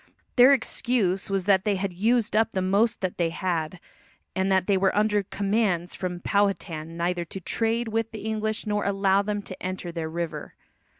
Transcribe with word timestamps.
Their 0.35 0.51
excuse 0.51 1.29
was 1.29 1.45
that 1.45 1.63
they 1.63 1.75
had 1.75 1.93
used 1.93 2.35
up 2.35 2.53
the 2.53 2.61
most 2.63 3.01
that 3.01 3.19
they 3.19 3.29
had, 3.29 3.79
and 4.35 4.51
that 4.51 4.65
they 4.65 4.75
were 4.75 4.95
under 4.97 5.21
commands 5.21 5.93
from 5.93 6.21
Powhatan 6.21 6.97
neither 6.97 7.23
to 7.25 7.39
trade 7.39 7.89
with 7.89 8.09
the 8.09 8.25
English 8.25 8.65
nor 8.65 8.81
to 8.83 8.89
allow 8.89 9.21
them 9.21 9.43
to 9.43 9.61
enter 9.63 9.91
their 9.91 10.09
river. 10.09 10.55